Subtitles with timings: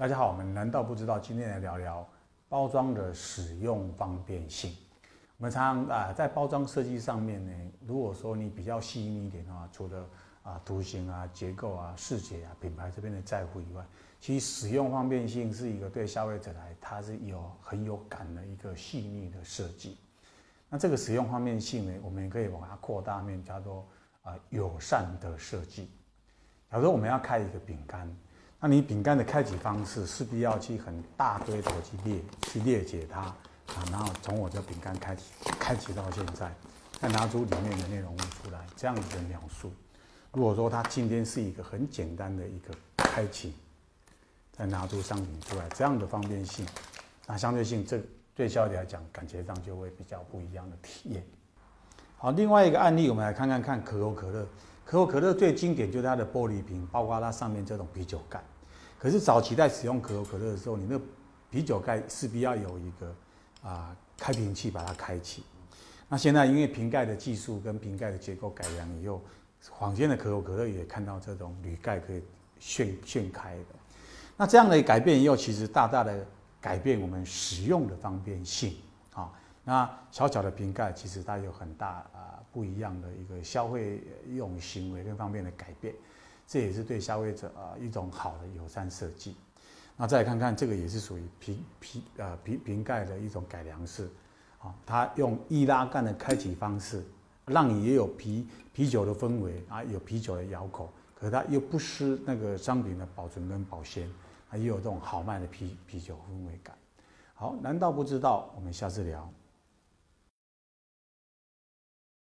[0.00, 1.18] 大家好，我们难道不知道？
[1.18, 2.08] 今天来聊聊
[2.48, 4.74] 包装的使用方便性。
[5.36, 7.52] 我们常常啊，在包装设计上面呢，
[7.86, 10.08] 如果说你比较细腻一点的话，除了
[10.42, 13.84] 啊图形啊、结构啊、视觉啊、品牌这边的在乎以外，
[14.18, 19.98] 其实使用方便性是一个对消费者来，它是有很有感的一个细腻的设计。
[20.70, 23.86] 那这个使用方便性呢，我们也可以把它扩大面，叫做
[24.22, 25.90] 啊友善的设计。
[26.70, 28.10] 假如说我们要开一个饼干，
[28.60, 33.20] 那你饼干的开启方式势必要去很大堆的去列去列解它。
[33.20, 35.22] 啊，然后从我的饼干开启，
[35.60, 36.52] 开启到现在，
[37.00, 39.72] 再拿出里面的内容物出来，这样子的描述。
[40.32, 43.54] 如果说它今天是一个很简单的一个开启，
[44.50, 46.66] 再拿出商品出来，这样的方便性，
[47.28, 48.02] 那相对性，这
[48.34, 51.24] 对消费来讲，感觉上就会比较不一样的体验。
[52.18, 54.44] 好，另外一个案例，我们来看看看可口可乐。
[54.90, 58.42] 可口可乐最经典就是它的玻璃瓶，包括它上面这种啤酒盖。
[58.98, 61.00] 可是早期在使用可口可乐的时候，你那
[61.48, 63.14] 啤酒盖势必要有一个。
[63.62, 65.44] 啊，开瓶器把它开启。
[66.08, 69.22] 那现在因为瓶盖的技术跟瓶盖的结构改良以后，
[69.78, 72.20] 坊间的可口可乐也看到这种铝盖可以
[72.58, 73.64] 旋旋开的。
[74.36, 76.26] 那这样的改变以后，其实大大的
[76.60, 78.74] 改变我们使用的方便性。
[79.62, 85.94] 那小小的瓶盖其实它有很大啊不一样的一个消费用行为跟方面的改变，
[86.46, 89.36] 这也是对消费者啊一种好的友善设计。
[89.96, 94.08] 那再看看这个也是属于瓶瓶呃瓶瓶盖的一种改良式，
[94.58, 97.04] 啊，它用易拉罐的开启方式，
[97.44, 104.10] 让你也有啤啤酒的氛围啊，有啤酒的咬口，可是它又不失那个商品的保存跟保鲜，
[104.48, 106.74] 啊，也有这种豪迈的啤啤酒氛围感。
[107.34, 108.50] 好，难道不知道？
[108.56, 109.30] 我们下次聊。